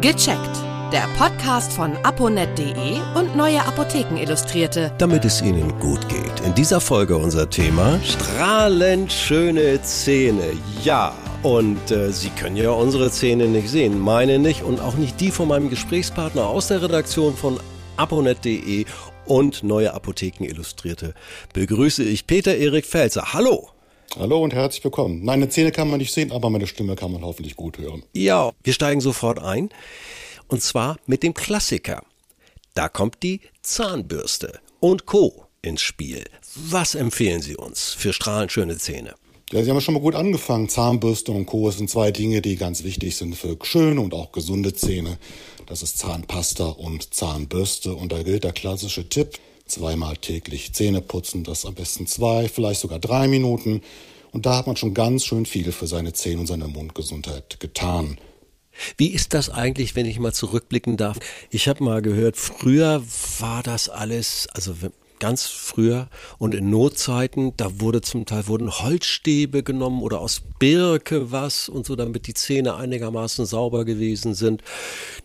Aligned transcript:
Gecheckt. 0.00 0.56
Der 0.92 1.08
Podcast 1.18 1.72
von 1.72 1.96
aponet.de 2.04 3.00
und 3.16 3.36
Neue 3.36 3.60
Apotheken 3.64 4.16
Illustrierte. 4.16 4.92
Damit 4.96 5.24
es 5.24 5.42
Ihnen 5.42 5.76
gut 5.80 6.08
geht. 6.08 6.40
In 6.46 6.54
dieser 6.54 6.80
Folge 6.80 7.16
unser 7.16 7.50
Thema 7.50 7.98
strahlend 8.04 9.12
schöne 9.12 9.82
Zähne. 9.82 10.52
Ja. 10.84 11.12
Und 11.42 11.90
äh, 11.90 12.12
Sie 12.12 12.30
können 12.30 12.56
ja 12.56 12.70
unsere 12.70 13.10
Zähne 13.10 13.46
nicht 13.48 13.70
sehen, 13.70 13.98
meine 13.98 14.38
nicht 14.38 14.62
und 14.62 14.80
auch 14.80 14.94
nicht 14.94 15.20
die 15.20 15.32
von 15.32 15.48
meinem 15.48 15.68
Gesprächspartner 15.68 16.46
aus 16.46 16.68
der 16.68 16.80
Redaktion 16.80 17.34
von 17.34 17.58
aponet.de 17.96 18.84
und 19.26 19.64
Neue 19.64 19.92
Apotheken 19.94 20.44
Illustrierte. 20.44 21.12
Begrüße 21.54 22.04
ich 22.04 22.28
Peter 22.28 22.56
Erik 22.56 22.86
Felzer. 22.86 23.32
Hallo. 23.32 23.70
Hallo 24.16 24.42
und 24.42 24.54
herzlich 24.54 24.82
willkommen. 24.82 25.22
Meine 25.22 25.48
Zähne 25.50 25.70
kann 25.70 25.90
man 25.90 25.98
nicht 25.98 26.14
sehen, 26.14 26.32
aber 26.32 26.48
meine 26.48 26.66
Stimme 26.66 26.96
kann 26.96 27.12
man 27.12 27.22
hoffentlich 27.22 27.56
gut 27.56 27.78
hören. 27.78 28.02
Ja, 28.14 28.52
wir 28.62 28.72
steigen 28.72 29.00
sofort 29.00 29.38
ein. 29.38 29.68
Und 30.48 30.62
zwar 30.62 30.96
mit 31.06 31.22
dem 31.22 31.34
Klassiker. 31.34 32.02
Da 32.74 32.88
kommt 32.88 33.22
die 33.22 33.40
Zahnbürste 33.62 34.60
und 34.80 35.04
Co. 35.04 35.44
ins 35.60 35.82
Spiel. 35.82 36.24
Was 36.54 36.94
empfehlen 36.94 37.42
Sie 37.42 37.56
uns 37.56 37.92
für 37.92 38.12
strahlend 38.14 38.50
schöne 38.50 38.78
Zähne? 38.78 39.14
Ja, 39.52 39.62
Sie 39.62 39.70
haben 39.70 39.80
schon 39.80 39.94
mal 39.94 40.00
gut 40.00 40.14
angefangen. 40.14 40.68
Zahnbürste 40.70 41.30
und 41.32 41.46
Co. 41.46 41.70
sind 41.70 41.90
zwei 41.90 42.10
Dinge, 42.10 42.40
die 42.40 42.56
ganz 42.56 42.84
wichtig 42.84 43.14
sind 43.14 43.36
für 43.36 43.56
schöne 43.62 44.00
und 44.00 44.14
auch 44.14 44.32
gesunde 44.32 44.72
Zähne. 44.74 45.18
Das 45.66 45.82
ist 45.82 45.98
Zahnpasta 45.98 46.66
und 46.66 47.14
Zahnbürste. 47.14 47.94
Und 47.94 48.10
da 48.10 48.22
gilt 48.22 48.44
der 48.44 48.52
klassische 48.52 49.08
Tipp, 49.08 49.38
zweimal 49.68 50.16
täglich 50.16 50.72
Zähne 50.72 51.00
putzen, 51.00 51.44
das 51.44 51.64
am 51.64 51.74
besten 51.74 52.06
zwei, 52.06 52.48
vielleicht 52.48 52.80
sogar 52.80 52.98
drei 52.98 53.28
Minuten. 53.28 53.82
Und 54.32 54.46
da 54.46 54.56
hat 54.56 54.66
man 54.66 54.76
schon 54.76 54.94
ganz 54.94 55.24
schön 55.24 55.46
viel 55.46 55.72
für 55.72 55.86
seine 55.86 56.12
Zähne 56.12 56.40
und 56.40 56.46
seine 56.46 56.68
Mundgesundheit 56.68 57.60
getan. 57.60 58.18
Wie 58.96 59.08
ist 59.08 59.34
das 59.34 59.50
eigentlich, 59.50 59.96
wenn 59.96 60.06
ich 60.06 60.18
mal 60.18 60.32
zurückblicken 60.32 60.96
darf? 60.96 61.18
Ich 61.50 61.68
habe 61.68 61.82
mal 61.82 62.02
gehört, 62.02 62.36
früher 62.36 63.02
war 63.40 63.62
das 63.62 63.88
alles, 63.88 64.48
also 64.52 64.74
ganz 65.18 65.46
früher 65.46 66.08
und 66.38 66.54
in 66.54 66.70
Notzeiten, 66.70 67.52
da 67.56 67.80
wurde 67.80 68.00
zum 68.02 68.24
Teil 68.24 68.46
wurden 68.46 68.70
Holzstäbe 68.70 69.62
genommen 69.62 70.02
oder 70.02 70.20
aus 70.20 70.42
Birke 70.58 71.32
was 71.32 71.68
und 71.68 71.86
so, 71.86 71.96
damit 71.96 72.26
die 72.26 72.34
Zähne 72.34 72.76
einigermaßen 72.76 73.46
sauber 73.46 73.84
gewesen 73.84 74.34
sind. 74.34 74.62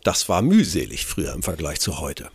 Das 0.04 0.30
war 0.30 0.42
mühselig 0.42 1.06
früher 1.06 1.34
im 1.34 1.44
Vergleich 1.44 1.80
zu 1.80 2.00
heute. 2.00 2.30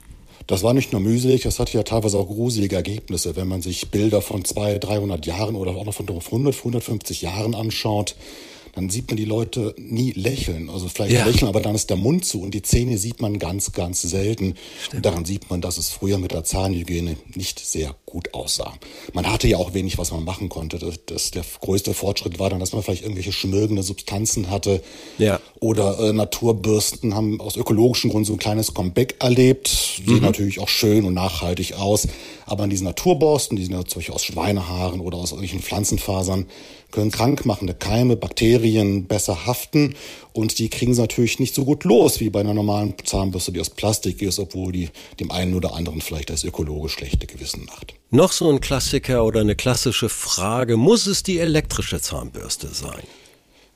Das 0.48 0.62
war 0.62 0.74
nicht 0.74 0.92
nur 0.92 1.00
mühselig, 1.00 1.42
das 1.42 1.60
hatte 1.60 1.76
ja 1.76 1.84
teilweise 1.84 2.18
auch 2.18 2.26
gruselige 2.26 2.74
Ergebnisse, 2.74 3.36
wenn 3.36 3.46
man 3.46 3.62
sich 3.62 3.90
Bilder 3.90 4.22
von 4.22 4.44
200, 4.44 4.82
300 4.82 5.26
Jahren 5.26 5.54
oder 5.54 5.76
auch 5.76 5.84
noch 5.84 5.94
von 5.94 6.08
100, 6.08 6.56
150 6.56 7.22
Jahren 7.22 7.54
anschaut 7.54 8.16
dann 8.78 8.90
sieht 8.90 9.08
man 9.08 9.16
die 9.16 9.24
Leute 9.24 9.74
nie 9.76 10.12
lächeln. 10.12 10.70
Also 10.70 10.88
vielleicht 10.88 11.12
ja. 11.12 11.26
lächeln, 11.26 11.48
aber 11.48 11.60
dann 11.60 11.74
ist 11.74 11.90
der 11.90 11.96
Mund 11.96 12.24
zu 12.24 12.42
und 12.42 12.54
die 12.54 12.62
Zähne 12.62 12.96
sieht 12.96 13.20
man 13.20 13.40
ganz, 13.40 13.72
ganz 13.72 14.02
selten. 14.02 14.54
Und 14.92 15.04
daran 15.04 15.24
sieht 15.24 15.50
man, 15.50 15.60
dass 15.60 15.78
es 15.78 15.90
früher 15.90 16.18
mit 16.18 16.30
der 16.30 16.44
Zahnhygiene 16.44 17.16
nicht 17.34 17.58
sehr 17.58 17.96
gut 18.08 18.34
aussah. 18.34 18.74
Man 19.12 19.30
hatte 19.30 19.48
ja 19.48 19.58
auch 19.58 19.74
wenig, 19.74 19.98
was 19.98 20.10
man 20.10 20.24
machen 20.24 20.48
konnte. 20.48 20.78
Das, 20.78 20.98
das 21.06 21.30
der 21.30 21.44
größte 21.60 21.94
Fortschritt 21.94 22.38
war 22.38 22.50
dann, 22.50 22.60
dass 22.60 22.72
man 22.72 22.82
vielleicht 22.82 23.02
irgendwelche 23.02 23.32
schmürgende 23.32 23.82
Substanzen 23.82 24.50
hatte. 24.50 24.82
Ja. 25.18 25.40
Oder 25.60 25.98
äh, 26.00 26.12
Naturbürsten 26.12 27.14
haben 27.14 27.40
aus 27.40 27.56
ökologischen 27.56 28.10
Gründen 28.10 28.24
so 28.24 28.32
ein 28.32 28.38
kleines 28.38 28.74
Comeback 28.74 29.16
erlebt. 29.20 29.68
Sieht 29.68 30.08
mhm. 30.08 30.20
natürlich 30.20 30.60
auch 30.60 30.68
schön 30.68 31.04
und 31.04 31.14
nachhaltig 31.14 31.74
aus. 31.74 32.08
Aber 32.46 32.64
an 32.64 32.70
diesen 32.70 32.84
Naturborsten, 32.84 33.56
die 33.56 33.64
sind 33.64 33.74
ja 33.74 33.84
zum 33.84 34.00
Beispiel 34.00 34.14
aus 34.14 34.24
Schweinehaaren 34.24 35.00
oder 35.00 35.18
aus 35.18 35.32
irgendwelchen 35.32 35.60
Pflanzenfasern, 35.60 36.46
können 36.90 37.10
krankmachende 37.10 37.74
Keime, 37.74 38.16
Bakterien 38.16 39.04
besser 39.04 39.46
haften 39.46 39.94
und 40.38 40.60
die 40.60 40.68
kriegen 40.68 40.94
sie 40.94 41.00
natürlich 41.00 41.40
nicht 41.40 41.52
so 41.54 41.64
gut 41.64 41.82
los 41.82 42.20
wie 42.20 42.30
bei 42.30 42.40
einer 42.40 42.54
normalen 42.54 42.94
Zahnbürste, 43.04 43.50
die 43.50 43.60
aus 43.60 43.70
Plastik 43.70 44.22
ist, 44.22 44.38
obwohl 44.38 44.70
die 44.70 44.88
dem 45.18 45.32
einen 45.32 45.54
oder 45.54 45.74
anderen 45.74 46.00
vielleicht 46.00 46.30
das 46.30 46.44
ökologisch 46.44 46.92
schlechte 46.92 47.26
Gewissen 47.26 47.64
macht. 47.64 47.94
Noch 48.10 48.30
so 48.30 48.48
ein 48.48 48.60
Klassiker 48.60 49.24
oder 49.24 49.40
eine 49.40 49.56
klassische 49.56 50.08
Frage, 50.08 50.76
muss 50.76 51.08
es 51.08 51.24
die 51.24 51.38
elektrische 51.38 52.00
Zahnbürste 52.00 52.68
sein? 52.68 53.02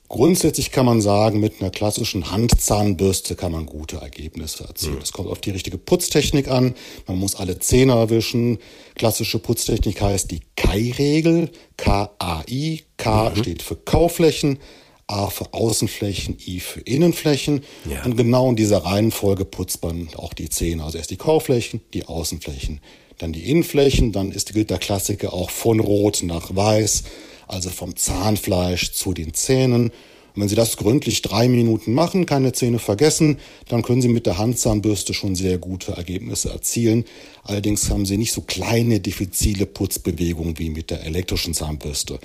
Grundsätzlich 0.08 0.70
kann 0.70 0.86
man 0.86 1.00
sagen, 1.00 1.40
mit 1.40 1.60
einer 1.60 1.70
klassischen 1.70 2.30
Handzahnbürste 2.30 3.34
kann 3.34 3.50
man 3.50 3.66
gute 3.66 3.96
Ergebnisse 3.96 4.64
erzielen. 4.64 4.98
Es 5.02 5.10
mhm. 5.10 5.16
kommt 5.16 5.30
auf 5.30 5.40
die 5.40 5.50
richtige 5.50 5.78
Putztechnik 5.78 6.48
an. 6.48 6.74
Man 7.08 7.18
muss 7.18 7.34
alle 7.34 7.58
Zähne 7.58 7.94
erwischen. 7.94 8.58
Klassische 8.94 9.40
Putztechnik 9.40 10.00
heißt 10.00 10.30
die 10.30 10.42
Kai-Regel. 10.54 11.50
K-A-I. 11.76 12.82
K 12.98 13.30
mhm. 13.30 13.36
steht 13.36 13.62
für 13.62 13.74
Kauflächen. 13.74 14.58
A 15.06 15.28
für 15.28 15.52
Außenflächen, 15.52 16.38
I 16.46 16.60
für 16.60 16.80
Innenflächen. 16.80 17.62
Ja. 17.88 18.04
Und 18.04 18.16
genau 18.16 18.50
in 18.50 18.56
dieser 18.56 18.78
Reihenfolge 18.78 19.44
putzt 19.44 19.82
man 19.82 20.08
auch 20.16 20.32
die 20.32 20.48
Zähne. 20.48 20.84
Also 20.84 20.98
erst 20.98 21.10
die 21.10 21.16
Kauflächen, 21.16 21.80
die 21.92 22.06
Außenflächen, 22.06 22.80
dann 23.18 23.32
die 23.32 23.50
Innenflächen. 23.50 24.12
Dann 24.12 24.32
ist, 24.32 24.52
gilt 24.52 24.70
der 24.70 24.78
Klassiker 24.78 25.32
auch 25.32 25.50
von 25.50 25.80
Rot 25.80 26.22
nach 26.22 26.54
Weiß 26.54 27.04
also 27.52 27.70
vom 27.70 27.96
Zahnfleisch 27.96 28.92
zu 28.92 29.12
den 29.12 29.34
Zähnen. 29.34 29.92
Und 30.34 30.40
wenn 30.40 30.48
Sie 30.48 30.54
das 30.54 30.78
gründlich 30.78 31.20
drei 31.20 31.46
Minuten 31.48 31.92
machen, 31.92 32.24
keine 32.24 32.52
Zähne 32.52 32.78
vergessen, 32.78 33.38
dann 33.68 33.82
können 33.82 34.00
Sie 34.00 34.08
mit 34.08 34.24
der 34.24 34.38
Handzahnbürste 34.38 35.12
schon 35.12 35.34
sehr 35.34 35.58
gute 35.58 35.92
Ergebnisse 35.92 36.48
erzielen. 36.48 37.04
Allerdings 37.44 37.90
haben 37.90 38.06
Sie 38.06 38.16
nicht 38.16 38.32
so 38.32 38.40
kleine, 38.40 39.00
diffizile 39.00 39.66
Putzbewegungen 39.66 40.58
wie 40.58 40.70
mit 40.70 40.90
der 40.90 41.04
elektrischen 41.04 41.52
Zahnbürste. 41.52 42.18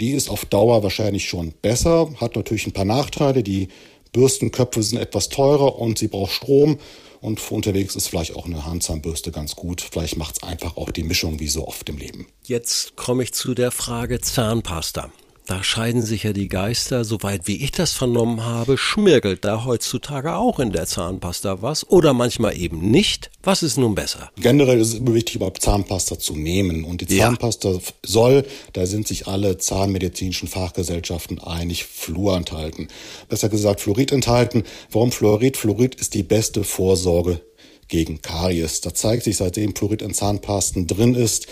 Die 0.00 0.10
ist 0.10 0.28
auf 0.28 0.44
Dauer 0.44 0.82
wahrscheinlich 0.82 1.28
schon 1.28 1.52
besser, 1.62 2.10
hat 2.20 2.36
natürlich 2.36 2.66
ein 2.66 2.72
paar 2.72 2.84
Nachteile. 2.84 3.42
Die 3.42 3.68
Bürstenköpfe 4.12 4.82
sind 4.82 4.98
etwas 4.98 5.30
teurer 5.30 5.78
und 5.78 5.98
sie 5.98 6.08
braucht 6.08 6.32
Strom. 6.32 6.78
Und 7.20 7.40
unterwegs 7.50 7.96
ist 7.96 8.08
vielleicht 8.08 8.36
auch 8.36 8.44
eine 8.44 8.66
Handzahnbürste 8.66 9.32
ganz 9.32 9.56
gut. 9.56 9.80
Vielleicht 9.80 10.16
macht 10.16 10.36
es 10.36 10.42
einfach 10.42 10.76
auch 10.76 10.90
die 10.90 11.02
Mischung 11.02 11.40
wie 11.40 11.48
so 11.48 11.66
oft 11.66 11.88
im 11.88 11.96
Leben. 11.96 12.26
Jetzt 12.44 12.94
komme 12.96 13.22
ich 13.22 13.32
zu 13.32 13.54
der 13.54 13.70
Frage 13.70 14.20
Zahnpasta. 14.20 15.10
Da 15.46 15.62
scheiden 15.62 16.02
sich 16.02 16.24
ja 16.24 16.32
die 16.32 16.48
Geister, 16.48 17.04
soweit 17.04 17.46
wie 17.46 17.62
ich 17.62 17.70
das 17.70 17.92
vernommen 17.92 18.44
habe, 18.44 18.76
schmirgelt 18.76 19.44
da 19.44 19.64
heutzutage 19.64 20.34
auch 20.34 20.58
in 20.58 20.72
der 20.72 20.86
Zahnpasta 20.86 21.62
was 21.62 21.88
oder 21.88 22.14
manchmal 22.14 22.56
eben 22.56 22.90
nicht. 22.90 23.30
Was 23.44 23.62
ist 23.62 23.76
nun 23.76 23.94
besser? 23.94 24.32
Generell 24.40 24.80
ist 24.80 24.88
es 24.88 24.94
immer 24.94 25.14
wichtig, 25.14 25.36
überhaupt 25.36 25.62
Zahnpasta 25.62 26.18
zu 26.18 26.34
nehmen. 26.34 26.82
Und 26.82 27.00
die 27.00 27.06
Zahnpasta 27.06 27.70
ja. 27.70 27.78
soll, 28.04 28.44
da 28.72 28.86
sind 28.86 29.06
sich 29.06 29.28
alle 29.28 29.56
zahnmedizinischen 29.56 30.48
Fachgesellschaften 30.48 31.38
einig, 31.38 31.84
Fluor 31.84 32.36
enthalten. 32.36 32.88
Besser 33.28 33.48
gesagt, 33.48 33.80
Fluorid 33.80 34.10
enthalten. 34.10 34.64
Warum 34.90 35.12
Fluorid? 35.12 35.56
Fluorid 35.56 35.94
ist 35.94 36.14
die 36.14 36.24
beste 36.24 36.64
Vorsorge 36.64 37.40
gegen 37.86 38.20
Karies. 38.20 38.80
Da 38.80 38.94
zeigt 38.94 39.22
sich, 39.22 39.36
seitdem 39.36 39.76
Fluorid 39.76 40.02
in 40.02 40.12
Zahnpasten 40.12 40.88
drin 40.88 41.14
ist, 41.14 41.46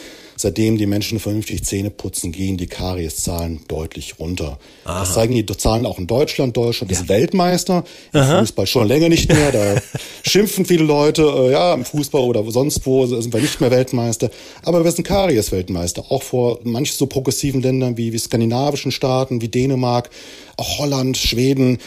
seitdem 0.45 0.77
die 0.77 0.85
Menschen 0.85 1.21
vernünftig 1.21 1.65
Zähne 1.65 1.89
putzen, 1.89 2.31
gehen 2.31 2.59
die 2.59 2.67
Karieszahlen 2.67 3.61
deutlich 3.67 4.19
runter. 4.19 4.59
Aha. 4.85 5.01
Das 5.01 5.15
zeigen 5.15 5.33
die 5.33 5.47
Zahlen 5.47 5.87
auch 5.87 5.99
in 5.99 6.07
Deutschland. 6.07 6.55
Deutschland 6.55 6.93
ja. 6.93 7.01
ist 7.01 7.09
Weltmeister. 7.09 7.83
Im 8.13 8.21
Aha. 8.21 8.41
Fußball 8.41 8.67
schon 8.67 8.87
länger 8.87 9.09
nicht 9.09 9.33
mehr. 9.33 9.53
Da 9.53 9.77
schimpfen 10.23 10.67
viele 10.67 10.85
Leute, 10.85 11.23
äh, 11.23 11.53
ja, 11.53 11.73
im 11.73 11.87
Fußball 11.87 12.21
oder 12.21 12.45
sonst 12.51 12.85
wo 12.85 13.07
sind 13.07 13.33
wir 13.33 13.41
nicht 13.41 13.59
mehr 13.63 13.71
Weltmeister. 13.71 14.29
Aber 14.63 14.85
wir 14.85 14.93
sind 14.93 15.05
Karies-Weltmeister. 15.05 16.05
Auch 16.11 16.23
vor 16.23 16.61
manchen 16.63 16.95
so 16.95 17.07
progressiven 17.07 17.63
Ländern 17.63 17.97
wie, 17.97 18.13
wie 18.13 18.19
skandinavischen 18.19 18.93
Staaten, 18.93 19.41
wie 19.41 19.49
Dänemark, 19.49 20.11
auch 20.59 20.79
Holland, 20.79 21.17
Schweden 21.17 21.79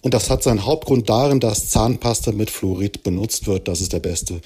und 0.00 0.14
das 0.14 0.30
hat 0.30 0.42
seinen 0.42 0.64
Hauptgrund 0.64 1.10
darin, 1.10 1.40
dass 1.40 1.68
Zahnpasta 1.68 2.30
mit 2.32 2.48
Fluorid 2.48 3.02
benutzt 3.02 3.46
wird. 3.48 3.66
Das 3.66 3.80
ist 3.80 3.92
der 3.92 3.98
beste 3.98 4.40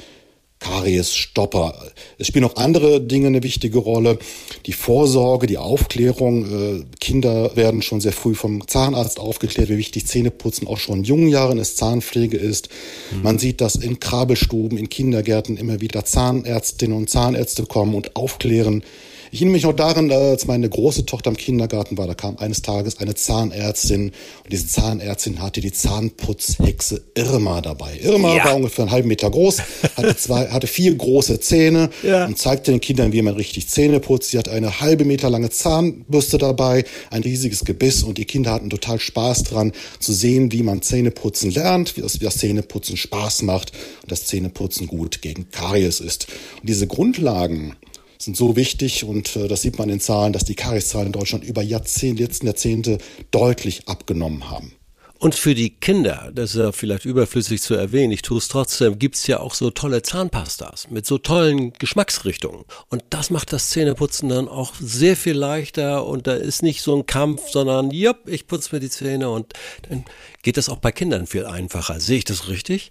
Karies-Stopper. 0.60 1.74
Es 2.18 2.26
spielen 2.26 2.44
auch 2.44 2.56
andere 2.56 3.00
Dinge 3.00 3.28
eine 3.28 3.42
wichtige 3.42 3.78
Rolle. 3.78 4.18
Die 4.66 4.72
Vorsorge, 4.72 5.46
die 5.46 5.58
Aufklärung. 5.58 6.80
Äh, 6.80 6.84
Kinder 7.00 7.56
werden 7.56 7.82
schon 7.82 8.00
sehr 8.00 8.12
früh 8.12 8.34
vom 8.34 8.68
Zahnarzt 8.68 9.18
aufgeklärt, 9.18 9.70
wie 9.70 9.78
wichtig 9.78 10.06
Zähneputzen 10.06 10.68
auch 10.68 10.78
schon 10.78 10.98
in 10.98 11.04
jungen 11.04 11.28
Jahren 11.28 11.58
ist, 11.58 11.78
Zahnpflege 11.78 12.36
ist. 12.36 12.68
Mhm. 13.10 13.22
Man 13.22 13.38
sieht, 13.38 13.60
dass 13.60 13.74
in 13.74 14.00
Krabbelstuben, 14.00 14.78
in 14.78 14.88
Kindergärten 14.88 15.56
immer 15.56 15.80
wieder 15.80 16.04
Zahnärztinnen 16.04 16.96
und 16.96 17.10
Zahnärzte 17.10 17.64
kommen 17.64 17.94
und 17.94 18.14
aufklären, 18.14 18.84
ich 19.32 19.40
erinnere 19.40 19.52
mich 19.52 19.62
noch 19.62 19.74
daran, 19.74 20.10
als 20.10 20.46
meine 20.46 20.68
große 20.68 21.06
Tochter 21.06 21.30
im 21.30 21.36
Kindergarten 21.36 21.96
war, 21.96 22.06
da 22.06 22.14
kam 22.14 22.36
eines 22.38 22.62
Tages 22.62 22.98
eine 22.98 23.14
Zahnärztin 23.14 24.06
und 24.44 24.52
diese 24.52 24.66
Zahnärztin 24.66 25.40
hatte 25.40 25.60
die 25.60 25.72
Zahnputzhexe 25.72 27.02
Irma 27.14 27.60
dabei. 27.60 27.98
Irma 28.02 28.36
ja. 28.36 28.44
war 28.44 28.56
ungefähr 28.56 28.84
einen 28.84 28.92
halben 28.92 29.08
Meter 29.08 29.30
groß, 29.30 29.58
hatte 29.96 30.16
zwei, 30.16 30.48
hatte 30.48 30.66
vier 30.66 30.94
große 30.94 31.38
Zähne 31.40 31.90
ja. 32.02 32.26
und 32.26 32.38
zeigte 32.38 32.72
den 32.72 32.80
Kindern, 32.80 33.12
wie 33.12 33.22
man 33.22 33.34
richtig 33.34 33.68
Zähne 33.68 34.00
putzt. 34.00 34.30
Sie 34.30 34.38
hatte 34.38 34.50
eine 34.50 34.80
halbe 34.80 35.04
Meter 35.04 35.30
lange 35.30 35.50
Zahnbürste 35.50 36.38
dabei, 36.38 36.84
ein 37.10 37.22
riesiges 37.22 37.64
Gebiss 37.64 38.02
und 38.02 38.18
die 38.18 38.24
Kinder 38.24 38.52
hatten 38.52 38.70
total 38.70 38.98
Spaß 38.98 39.44
dran 39.44 39.72
zu 40.00 40.12
sehen, 40.12 40.50
wie 40.50 40.64
man 40.64 40.82
Zähneputzen 40.82 41.52
lernt, 41.52 41.96
wie 41.96 42.00
das, 42.00 42.20
wie 42.20 42.24
das 42.24 42.38
Zähneputzen 42.38 42.96
Spaß 42.96 43.42
macht 43.42 43.72
und 44.02 44.10
das 44.10 44.26
Zähneputzen 44.26 44.88
gut 44.88 45.22
gegen 45.22 45.50
Karies 45.50 46.00
ist. 46.00 46.26
Und 46.60 46.68
diese 46.68 46.88
Grundlagen, 46.88 47.76
sind 48.22 48.36
so 48.36 48.56
wichtig 48.56 49.04
und 49.04 49.34
äh, 49.36 49.48
das 49.48 49.62
sieht 49.62 49.78
man 49.78 49.88
in 49.88 50.00
Zahlen, 50.00 50.32
dass 50.32 50.44
die 50.44 50.54
Karieszahlen 50.54 51.06
in 51.06 51.12
Deutschland 51.12 51.44
über 51.44 51.62
Jahrzehnte, 51.62 52.22
letzten 52.22 52.46
Jahrzehnte 52.46 52.98
deutlich 53.30 53.88
abgenommen 53.88 54.50
haben. 54.50 54.72
Und 55.18 55.34
für 55.34 55.54
die 55.54 55.68
Kinder, 55.68 56.30
das 56.34 56.54
ist 56.54 56.60
ja 56.60 56.72
vielleicht 56.72 57.04
überflüssig 57.04 57.60
zu 57.60 57.74
erwähnen, 57.74 58.10
ich 58.10 58.22
tue 58.22 58.38
es 58.38 58.48
trotzdem, 58.48 58.98
gibt's 58.98 59.26
ja 59.26 59.38
auch 59.40 59.52
so 59.52 59.70
tolle 59.70 60.00
Zahnpastas 60.00 60.88
mit 60.88 61.04
so 61.04 61.18
tollen 61.18 61.74
Geschmacksrichtungen. 61.74 62.64
Und 62.88 63.02
das 63.10 63.28
macht 63.28 63.52
das 63.52 63.68
Zähneputzen 63.68 64.30
dann 64.30 64.48
auch 64.48 64.72
sehr 64.80 65.18
viel 65.18 65.34
leichter 65.34 66.06
und 66.06 66.26
da 66.26 66.32
ist 66.32 66.62
nicht 66.62 66.80
so 66.80 66.96
ein 66.96 67.04
Kampf, 67.04 67.50
sondern, 67.50 67.90
jupp, 67.90 68.28
ich 68.28 68.46
putze 68.46 68.74
mir 68.74 68.80
die 68.80 68.88
Zähne 68.88 69.28
und 69.28 69.52
dann 69.90 70.06
geht 70.40 70.56
das 70.56 70.70
auch 70.70 70.78
bei 70.78 70.90
Kindern 70.90 71.26
viel 71.26 71.44
einfacher. 71.44 72.00
Sehe 72.00 72.16
ich 72.16 72.24
das 72.24 72.48
richtig? 72.48 72.90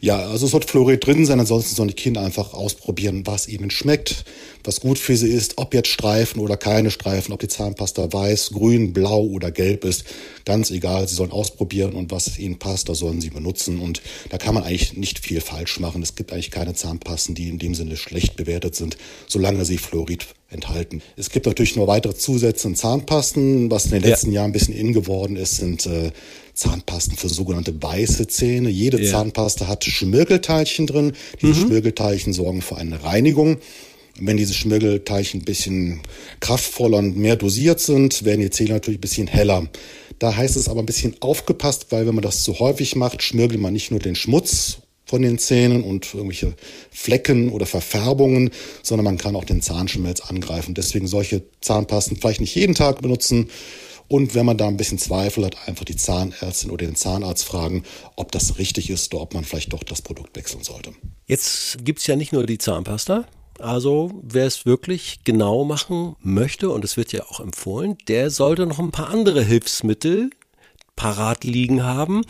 Ja, 0.00 0.18
also 0.18 0.46
es 0.46 0.52
sollte 0.52 0.68
Fluorid 0.68 1.06
drin 1.06 1.26
sein, 1.26 1.40
ansonsten 1.40 1.74
sollen 1.74 1.88
die 1.88 1.94
Kinder 1.94 2.22
einfach 2.22 2.54
ausprobieren, 2.54 3.26
was 3.26 3.48
ihnen 3.48 3.70
schmeckt, 3.70 4.24
was 4.64 4.80
gut 4.80 4.98
für 4.98 5.16
sie 5.16 5.28
ist, 5.28 5.58
ob 5.58 5.74
jetzt 5.74 5.88
Streifen 5.88 6.40
oder 6.40 6.56
keine 6.56 6.90
Streifen, 6.90 7.32
ob 7.32 7.40
die 7.40 7.48
Zahnpasta 7.48 8.12
weiß, 8.12 8.50
grün, 8.52 8.92
blau 8.92 9.22
oder 9.22 9.50
gelb 9.50 9.84
ist, 9.84 10.04
ganz 10.44 10.70
egal, 10.70 11.06
sie 11.08 11.14
sollen 11.14 11.30
ausprobieren 11.30 11.92
und 11.92 12.10
was 12.10 12.38
ihnen 12.38 12.58
passt, 12.58 12.88
da 12.88 12.94
sollen 12.94 13.20
sie 13.20 13.30
benutzen 13.30 13.78
und 13.78 14.02
da 14.30 14.38
kann 14.38 14.54
man 14.54 14.64
eigentlich 14.64 14.94
nicht 14.94 15.18
viel 15.18 15.40
falsch 15.40 15.78
machen. 15.80 16.02
Es 16.02 16.14
gibt 16.14 16.32
eigentlich 16.32 16.50
keine 16.50 16.74
Zahnpasten, 16.74 17.34
die 17.34 17.48
in 17.48 17.58
dem 17.58 17.74
Sinne 17.74 17.96
schlecht 17.96 18.36
bewertet 18.36 18.74
sind, 18.74 18.96
solange 19.26 19.64
sie 19.64 19.78
Fluorid 19.78 20.26
enthalten. 20.54 21.02
Es 21.16 21.30
gibt 21.30 21.46
natürlich 21.46 21.76
nur 21.76 21.86
weitere 21.86 22.14
Zusätze 22.14 22.68
in 22.68 22.76
Zahnpasten. 22.76 23.70
Was 23.70 23.86
in 23.86 23.90
den 23.92 24.02
letzten 24.02 24.32
ja. 24.32 24.40
Jahren 24.40 24.50
ein 24.50 24.52
bisschen 24.52 24.74
in 24.74 24.92
geworden 24.92 25.36
ist, 25.36 25.56
sind 25.56 25.84
äh, 25.86 26.12
Zahnpasten 26.54 27.16
für 27.16 27.28
sogenannte 27.28 27.82
weiße 27.82 28.28
Zähne. 28.28 28.70
Jede 28.70 29.02
ja. 29.02 29.10
Zahnpaste 29.10 29.68
hat 29.68 29.84
Schmirgelteilchen 29.84 30.86
drin. 30.86 31.12
Diese 31.42 31.60
mhm. 31.60 31.66
Schmirgelteilchen 31.66 32.32
sorgen 32.32 32.62
für 32.62 32.76
eine 32.76 33.02
Reinigung. 33.02 33.58
Wenn 34.20 34.36
diese 34.36 34.54
Schmirgelteilchen 34.54 35.40
ein 35.40 35.44
bisschen 35.44 36.00
kraftvoller 36.38 36.98
und 36.98 37.16
mehr 37.16 37.34
dosiert 37.34 37.80
sind, 37.80 38.24
werden 38.24 38.42
die 38.42 38.50
Zähne 38.50 38.74
natürlich 38.74 38.98
ein 38.98 39.02
bisschen 39.02 39.26
heller. 39.26 39.68
Da 40.20 40.36
heißt 40.36 40.54
es 40.56 40.68
aber 40.68 40.80
ein 40.80 40.86
bisschen 40.86 41.16
aufgepasst, 41.20 41.86
weil 41.90 42.06
wenn 42.06 42.14
man 42.14 42.22
das 42.22 42.44
zu 42.44 42.60
häufig 42.60 42.94
macht, 42.94 43.22
schmirgelt 43.22 43.60
man 43.60 43.72
nicht 43.72 43.90
nur 43.90 43.98
den 43.98 44.14
Schmutz 44.14 44.78
von 45.04 45.22
den 45.22 45.38
Zähnen 45.38 45.82
und 45.82 46.14
irgendwelche 46.14 46.54
Flecken 46.90 47.50
oder 47.50 47.66
Verfärbungen, 47.66 48.50
sondern 48.82 49.04
man 49.04 49.18
kann 49.18 49.36
auch 49.36 49.44
den 49.44 49.60
Zahnschmelz 49.60 50.20
angreifen. 50.20 50.74
Deswegen 50.74 51.08
solche 51.08 51.42
Zahnpasten 51.60 52.16
vielleicht 52.16 52.40
nicht 52.40 52.54
jeden 52.54 52.74
Tag 52.74 53.02
benutzen, 53.02 53.50
und 54.08 54.34
wenn 54.34 54.46
man 54.46 54.58
da 54.58 54.68
ein 54.68 54.76
bisschen 54.76 54.98
Zweifel 54.98 55.44
hat, 55.44 55.56
einfach 55.66 55.84
die 55.84 55.96
Zahnärztin 55.96 56.70
oder 56.70 56.86
den 56.86 56.96
Zahnarzt 56.96 57.44
fragen, 57.44 57.84
ob 58.16 58.32
das 58.32 58.58
richtig 58.58 58.90
ist 58.90 59.12
oder 59.14 59.22
ob 59.22 59.34
man 59.34 59.44
vielleicht 59.44 59.72
doch 59.72 59.82
das 59.82 60.02
Produkt 60.02 60.36
wechseln 60.36 60.62
sollte. 60.62 60.92
Jetzt 61.26 61.84
gibt 61.84 62.00
es 62.00 62.06
ja 62.06 62.16
nicht 62.16 62.32
nur 62.32 62.46
die 62.46 62.58
Zahnpasta. 62.58 63.26
Also 63.58 64.10
wer 64.22 64.46
es 64.46 64.66
wirklich 64.66 65.20
genau 65.24 65.64
machen 65.64 66.16
möchte, 66.20 66.70
und 66.70 66.84
es 66.84 66.96
wird 66.96 67.12
ja 67.12 67.24
auch 67.24 67.40
empfohlen, 67.40 67.96
der 68.08 68.30
sollte 68.30 68.66
noch 68.66 68.80
ein 68.80 68.90
paar 68.90 69.10
andere 69.10 69.42
Hilfsmittel 69.42 70.30
parat 70.96 71.44
liegen 71.44 71.82
haben. 71.82 72.22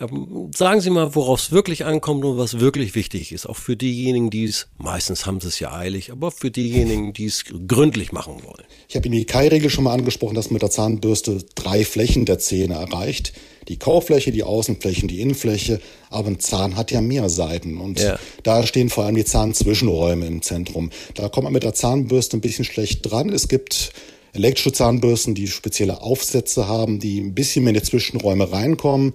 Ähm, 0.00 0.50
sagen 0.54 0.80
Sie 0.80 0.90
mal, 0.90 1.14
worauf 1.14 1.40
es 1.40 1.52
wirklich 1.52 1.84
ankommt 1.84 2.24
und 2.24 2.38
was 2.38 2.60
wirklich 2.60 2.94
wichtig 2.94 3.32
ist. 3.32 3.46
Auch 3.46 3.56
für 3.56 3.76
diejenigen, 3.76 4.30
die 4.30 4.44
es, 4.44 4.68
meistens 4.78 5.26
haben 5.26 5.40
sie 5.40 5.48
es 5.48 5.58
ja 5.58 5.72
eilig, 5.72 6.12
aber 6.12 6.30
für 6.30 6.50
diejenigen, 6.50 7.12
die 7.12 7.26
es 7.26 7.44
gründlich 7.66 8.12
machen 8.12 8.34
wollen. 8.44 8.64
Ich 8.88 8.96
habe 8.96 9.06
Ihnen 9.06 9.18
die 9.18 9.24
Kai-Regel 9.24 9.70
schon 9.70 9.84
mal 9.84 9.92
angesprochen, 9.92 10.34
dass 10.34 10.46
man 10.46 10.54
mit 10.54 10.62
der 10.62 10.70
Zahnbürste 10.70 11.44
drei 11.54 11.84
Flächen 11.84 12.24
der 12.24 12.38
Zähne 12.38 12.74
erreicht. 12.74 13.32
Die 13.66 13.78
Kaufläche, 13.78 14.32
die 14.32 14.44
Außenflächen, 14.44 15.08
die 15.08 15.20
Innenfläche. 15.20 15.80
Aber 16.08 16.28
ein 16.28 16.40
Zahn 16.40 16.76
hat 16.76 16.90
ja 16.90 17.00
mehr 17.00 17.28
Seiten. 17.28 17.80
Und 17.80 18.00
ja. 18.00 18.18
da 18.44 18.66
stehen 18.66 18.88
vor 18.88 19.04
allem 19.04 19.16
die 19.16 19.24
Zahnzwischenräume 19.24 20.26
im 20.26 20.40
Zentrum. 20.40 20.90
Da 21.14 21.28
kommt 21.28 21.44
man 21.44 21.52
mit 21.52 21.64
der 21.64 21.74
Zahnbürste 21.74 22.36
ein 22.36 22.40
bisschen 22.40 22.64
schlecht 22.64 23.10
dran. 23.10 23.30
Es 23.30 23.48
gibt 23.48 23.92
elektrische 24.38 24.72
Zahnbürsten, 24.72 25.34
die 25.34 25.48
spezielle 25.48 26.00
Aufsätze 26.00 26.68
haben, 26.68 26.98
die 27.00 27.20
ein 27.20 27.34
bisschen 27.34 27.64
mehr 27.64 27.74
in 27.74 27.80
die 27.80 27.86
Zwischenräume 27.86 28.50
reinkommen. 28.50 29.12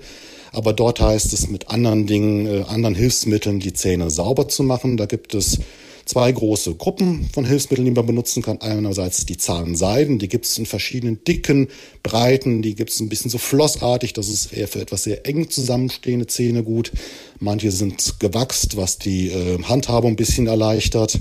Aber 0.51 0.73
dort 0.73 1.01
heißt 1.01 1.33
es 1.33 1.49
mit 1.49 1.69
anderen 1.69 2.05
Dingen, 2.05 2.45
äh, 2.45 2.63
anderen 2.67 2.95
Hilfsmitteln 2.95 3.59
die 3.59 3.73
Zähne 3.73 4.09
sauber 4.11 4.47
zu 4.47 4.61
machen. 4.61 4.97
Da 4.97 5.07
gibt 5.07 5.33
es 5.33 5.59
zwei 6.05 6.31
große 6.31 6.75
Gruppen 6.75 7.29
von 7.33 7.45
Hilfsmitteln, 7.45 7.85
die 7.85 7.91
man 7.91 8.05
benutzen 8.05 8.43
kann. 8.43 8.61
Einerseits 8.61 9.25
die 9.25 9.37
Zahnseiden, 9.37 10.19
die 10.19 10.27
gibt 10.27 10.45
es 10.45 10.57
in 10.57 10.65
verschiedenen 10.65 11.23
dicken, 11.23 11.69
breiten, 12.03 12.61
die 12.61 12.75
gibt 12.75 12.91
es 12.91 12.99
ein 12.99 13.09
bisschen 13.09 13.31
so 13.31 13.37
flossartig, 13.37 14.13
das 14.13 14.29
ist 14.29 14.53
eher 14.53 14.67
für 14.67 14.81
etwas 14.81 15.03
sehr 15.03 15.25
eng 15.25 15.49
zusammenstehende 15.49 16.27
Zähne 16.27 16.63
gut. 16.63 16.91
Manche 17.39 17.71
sind 17.71 18.19
gewachst, 18.19 18.77
was 18.77 18.97
die 18.97 19.29
äh, 19.29 19.63
Handhabung 19.63 20.11
ein 20.11 20.17
bisschen 20.17 20.47
erleichtert. 20.47 21.19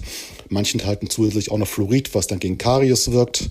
Manche 0.49 0.75
enthalten 0.75 1.09
zusätzlich 1.09 1.51
auch 1.51 1.59
noch 1.59 1.69
Fluorid, 1.69 2.15
was 2.15 2.27
dann 2.27 2.41
gegen 2.41 2.59
Karies 2.59 3.13
wirkt. 3.13 3.49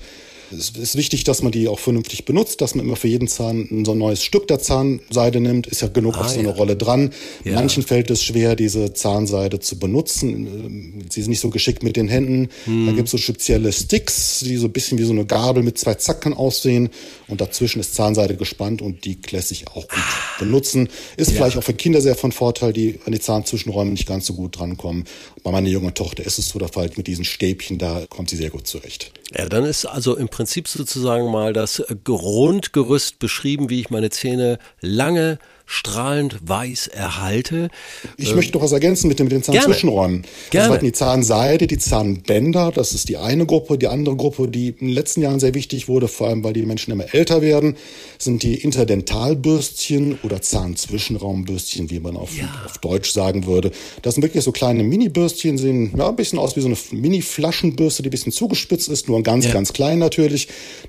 Es 0.57 0.71
ist 0.71 0.95
wichtig, 0.95 1.24
dass 1.24 1.42
man 1.42 1.51
die 1.51 1.68
auch 1.68 1.80
vernünftig 1.80 2.25
benutzt, 2.25 2.62
dass 2.62 2.75
man 2.75 2.86
immer 2.86 2.95
für 2.95 3.07
jeden 3.07 3.27
Zahn 3.27 3.83
so 3.86 3.94
ein 3.94 3.98
neues 3.98 4.24
Stück 4.24 4.48
der 4.48 4.59
Zahnseide 4.59 5.39
nimmt. 5.39 5.68
Ist 5.68 5.81
ja 5.81 5.88
genug 5.88 6.18
ah, 6.18 6.21
auf 6.21 6.30
so 6.30 6.39
eine 6.39 6.50
ja. 6.50 6.53
Rolle 6.53 6.75
dran. 6.75 7.12
Ja. 7.44 7.53
Manchen 7.53 7.83
fällt 7.83 8.12
es 8.12 8.24
schwer, 8.24 8.56
diese 8.56 8.94
Zahnseide 8.94 9.59
zu 9.59 9.80
benutzen. 9.80 11.06
Sie 11.09 11.21
ist 11.21 11.27
nicht 11.27 11.39
so 11.39 11.50
geschickt 11.50 11.83
mit 11.83 11.95
den 11.95 12.07
Händen. 12.07 12.50
Hm. 12.65 12.88
Da 12.88 12.92
gibt 12.94 13.06
es 13.06 13.12
so 13.12 13.18
spezielle 13.18 13.71
Sticks, 13.71 14.39
die 14.39 14.57
so 14.57 14.68
ein 14.68 14.71
bisschen 14.71 14.98
wie 14.98 15.03
so 15.03 15.13
eine 15.13 15.25
Gabel 15.25 15.63
mit 15.63 15.77
zwei 15.77 15.95
Zacken 15.95 16.33
aussehen. 16.33 16.89
Und 17.27 17.42
dazwischen 17.42 17.80
ist 17.80 17.95
Zahnseide 17.95 18.36
gespannt 18.36 18.81
und 18.81 19.06
die 19.06 19.18
lässt 19.31 19.50
sich 19.50 19.68
auch 19.69 19.88
gut 19.88 20.04
benutzen. 20.39 20.89
Ist 21.18 21.31
ja. 21.31 21.38
vielleicht 21.38 21.57
auch 21.57 21.63
für 21.63 21.74
Kinder 21.74 22.01
sehr 22.01 22.15
von 22.15 22.31
Vorteil, 22.31 22.74
die 22.74 23.00
an 23.06 23.13
die 23.13 23.19
Zahnzwischenräume 23.19 23.92
nicht 23.92 24.07
ganz 24.07 24.25
so 24.25 24.33
gut 24.33 24.59
drankommen. 24.59 25.06
Bei 25.44 25.51
meiner 25.51 25.69
jungen 25.69 25.94
Tochter 25.94 26.25
ist 26.25 26.39
es 26.39 26.50
so 26.50 26.59
der 26.59 26.68
Fall 26.68 26.89
mit 26.95 27.07
diesen 27.07 27.25
Stäbchen, 27.25 27.77
da 27.77 28.06
kommt 28.09 28.30
sie 28.30 28.36
sehr 28.36 28.50
gut 28.50 28.68
zurecht. 28.68 29.12
Ja, 29.33 29.47
dann 29.47 29.63
ist 29.63 29.86
also 29.86 30.18
im 30.18 30.27
Prinzip 30.27 30.40
sozusagen 30.47 31.31
mal 31.31 31.53
das 31.53 31.83
Grundgerüst 32.03 33.19
beschrieben, 33.19 33.69
wie 33.69 33.81
ich 33.81 33.89
meine 33.89 34.09
Zähne 34.09 34.59
lange 34.79 35.39
strahlend 35.71 36.38
weiß 36.41 36.88
erhalte. 36.88 37.69
Ich 38.17 38.31
ähm, 38.31 38.35
möchte 38.35 38.57
noch 38.57 38.61
was 38.61 38.73
ergänzen 38.73 39.07
mit, 39.07 39.19
den, 39.19 39.25
mit 39.25 39.31
den 39.31 39.41
Zahnzwischenräumen. 39.41 40.25
Gerne. 40.49 40.73
Also 40.73 40.85
die 40.85 40.91
Zahnseide, 40.91 41.65
die 41.65 41.77
Zahnbänder, 41.77 42.73
das 42.73 42.91
ist 42.91 43.07
die 43.07 43.15
eine 43.15 43.45
Gruppe. 43.45 43.77
Die 43.77 43.88
andere 43.88 44.17
Gruppe, 44.17 44.49
die 44.49 44.69
in 44.69 44.88
den 44.88 44.89
letzten 44.89 45.21
Jahren 45.21 45.39
sehr 45.39 45.53
wichtig 45.53 45.88
wurde, 45.88 46.09
vor 46.09 46.27
allem 46.27 46.44
weil 46.44 46.51
die 46.51 46.63
Menschen 46.63 46.91
immer 46.91 47.13
älter 47.13 47.41
werden, 47.41 47.77
sind 48.17 48.44
die 48.44 48.55
Interdentalbürstchen 48.55 50.19
oder 50.23 50.41
Zahnzwischenraumbürstchen, 50.41 51.89
wie 51.89 52.01
man 52.01 52.17
auf, 52.17 52.37
ja. 52.37 52.49
auf 52.65 52.77
Deutsch 52.79 53.13
sagen 53.13 53.45
würde. 53.45 53.71
Das 54.01 54.15
sind 54.15 54.23
wirklich 54.23 54.44
so 54.44 54.51
kleine 54.51 54.83
Mini-Bürstchen, 54.83 55.57
sehen 55.57 55.94
ja, 55.97 56.09
ein 56.09 56.17
bisschen 56.17 56.37
aus 56.37 56.57
wie 56.57 56.61
so 56.61 56.67
eine 56.67 56.77
Mini-Flaschenbürste, 56.91 58.03
die 58.03 58.09
ein 58.09 58.11
bisschen 58.11 58.33
zugespitzt 58.33 58.89
ist, 58.89 59.07
nur 59.07 59.23
ganz, 59.23 59.45
ja. 59.45 59.53
ganz 59.53 59.71
klein 59.71 59.99
natürlich. 59.99 60.31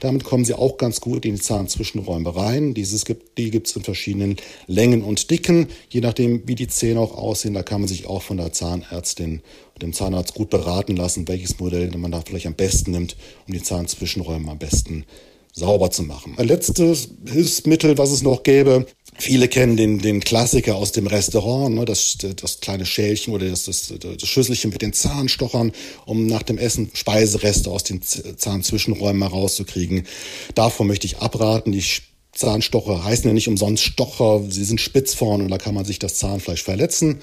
Damit 0.01 0.25
kommen 0.25 0.45
sie 0.45 0.55
auch 0.55 0.77
ganz 0.77 1.01
gut 1.01 1.25
in 1.25 1.35
die 1.35 1.41
Zahnzwischenräume 1.41 2.35
rein. 2.35 2.75
Dieses 2.75 3.05
gibt, 3.05 3.39
die 3.39 3.51
gibt 3.51 3.67
es 3.67 3.77
in 3.77 3.83
verschiedenen 3.83 4.37
Längen 4.67 5.03
und 5.03 5.31
Dicken, 5.31 5.69
je 5.89 6.01
nachdem, 6.01 6.47
wie 6.47 6.55
die 6.55 6.69
Zähne 6.69 7.01
auch 7.01 7.17
aussehen. 7.17 7.55
Da 7.55 7.63
kann 7.63 7.81
man 7.81 7.89
sich 7.89 8.07
auch 8.07 8.23
von 8.23 8.37
der 8.37 8.53
Zahnärztin 8.53 9.43
und 9.75 9.83
dem 9.83 9.93
Zahnarzt 9.93 10.35
gut 10.35 10.51
beraten 10.51 10.97
lassen, 10.97 11.29
welches 11.29 11.59
Modell 11.59 11.91
man 11.97 12.13
da 12.13 12.23
vielleicht 12.25 12.47
am 12.47 12.55
besten 12.55 12.93
nimmt, 12.93 13.17
um 13.47 13.55
die 13.55 13.63
Zahnzwischenräume 13.63 14.51
am 14.51 14.59
besten 14.59 15.05
sauber 15.53 15.91
zu 15.91 16.03
machen. 16.03 16.35
Ein 16.39 16.49
letztes 16.49 17.11
Hilfsmittel, 17.27 17.99
was 17.99 18.11
es 18.11 18.23
noch 18.23 18.43
gäbe, 18.43 18.87
Viele 19.19 19.47
kennen 19.47 19.77
den, 19.77 19.99
den 19.99 20.21
Klassiker 20.21 20.77
aus 20.77 20.93
dem 20.93 21.07
Restaurant, 21.07 21.75
ne, 21.75 21.85
das, 21.85 22.17
das 22.19 22.61
kleine 22.61 22.87
Schälchen 22.87 23.35
oder 23.35 23.49
das, 23.49 23.65
das, 23.65 23.93
das 24.01 24.29
Schüsselchen 24.29 24.71
mit 24.71 24.81
den 24.81 24.95
Zahnstochern, 24.95 25.73
um 26.07 26.27
nach 26.27 26.43
dem 26.43 26.59
Essen 26.59 26.91
Speisereste 26.95 27.71
aus 27.71 27.85
den 27.85 28.01
Zahnzwischenräumen 28.03 29.23
herauszukriegen. 29.23 30.07
Davon 30.55 30.87
möchte 30.87 31.07
ich 31.07 31.19
abraten. 31.19 31.73
Die 31.73 31.85
Zahnstocher 32.33 33.05
heißen 33.05 33.27
ja 33.27 33.35
nicht 33.35 33.49
umsonst 33.49 33.85
Stocher, 33.85 34.43
sie 34.49 34.65
sind 34.65 34.81
spitz 34.81 35.15
vorne 35.15 35.45
und 35.45 35.51
da 35.51 35.59
kann 35.59 35.75
man 35.75 35.85
sich 35.85 35.99
das 35.99 36.15
Zahnfleisch 36.15 36.63
verletzen. 36.63 37.21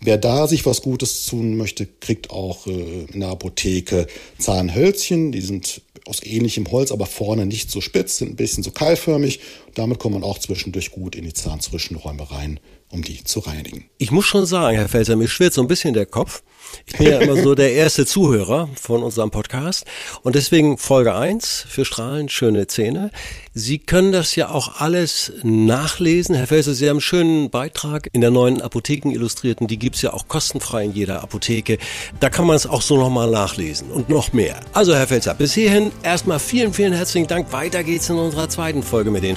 Wer 0.00 0.16
da 0.16 0.46
sich 0.46 0.64
was 0.64 0.82
Gutes 0.82 1.26
tun 1.26 1.56
möchte, 1.56 1.86
kriegt 1.86 2.30
auch 2.30 2.66
äh, 2.66 3.06
in 3.12 3.20
der 3.20 3.30
Apotheke 3.30 4.06
Zahnhölzchen. 4.38 5.32
Die 5.32 5.40
sind 5.40 5.82
aus 6.04 6.22
ähnlichem 6.22 6.70
Holz, 6.70 6.92
aber 6.92 7.06
vorne 7.06 7.46
nicht 7.46 7.70
so 7.70 7.80
spitz, 7.80 8.18
sind 8.18 8.30
ein 8.30 8.36
bisschen 8.36 8.62
so 8.62 8.70
keilförmig. 8.70 9.40
Damit 9.74 9.98
kommt 9.98 10.14
man 10.14 10.24
auch 10.24 10.38
zwischendurch 10.38 10.90
gut 10.90 11.14
in 11.14 11.24
die 11.24 11.32
Zahnzwischenräume 11.32 12.30
rein, 12.30 12.60
um 12.90 13.02
die 13.02 13.22
zu 13.24 13.40
reinigen. 13.40 13.84
Ich 13.98 14.10
muss 14.10 14.26
schon 14.26 14.46
sagen, 14.46 14.76
Herr 14.76 14.88
Felser, 14.88 15.16
mir 15.16 15.28
schwirrt 15.28 15.52
so 15.52 15.60
ein 15.60 15.68
bisschen 15.68 15.94
der 15.94 16.06
Kopf. 16.06 16.42
Ich 16.86 16.96
bin 16.96 17.08
ja 17.08 17.18
immer 17.18 17.36
so 17.42 17.54
der 17.54 17.72
erste 17.72 18.06
Zuhörer 18.06 18.68
von 18.80 19.02
unserem 19.02 19.30
Podcast 19.30 19.84
und 20.22 20.34
deswegen 20.34 20.78
Folge 20.78 21.14
eins 21.14 21.64
für 21.68 21.84
strahlend 21.84 22.30
schöne 22.30 22.66
Zähne. 22.66 23.10
Sie 23.54 23.78
können 23.78 24.12
das 24.12 24.36
ja 24.36 24.50
auch 24.50 24.80
alles 24.80 25.32
nachlesen. 25.42 26.34
Herr 26.34 26.46
Felser, 26.46 26.74
Sie 26.74 26.86
haben 26.88 26.96
einen 26.96 27.00
schönen 27.00 27.50
Beitrag 27.50 28.08
in 28.12 28.20
der 28.20 28.30
neuen 28.30 28.60
Apotheken 28.62 29.10
Illustrierten. 29.10 29.66
Die 29.66 29.78
gibt's 29.78 30.02
ja 30.02 30.12
auch 30.12 30.28
kostenfrei 30.28 30.84
in 30.84 30.92
jeder 30.92 31.22
Apotheke. 31.22 31.78
Da 32.20 32.30
kann 32.30 32.46
man 32.46 32.56
es 32.56 32.66
auch 32.66 32.82
so 32.82 32.96
nochmal 32.96 33.30
nachlesen 33.30 33.90
und 33.90 34.08
noch 34.08 34.32
mehr. 34.32 34.60
Also 34.72 34.94
Herr 34.94 35.08
Felser, 35.08 35.34
bis 35.34 35.54
hierhin 35.54 35.90
erstmal 36.02 36.38
vielen, 36.38 36.72
vielen 36.72 36.92
herzlichen 36.92 37.28
Dank. 37.28 37.52
Weiter 37.52 37.82
geht's 37.82 38.08
in 38.08 38.16
unserer 38.16 38.48
zweiten 38.48 38.82
Folge 38.82 39.10
mit 39.10 39.22
den 39.22 39.36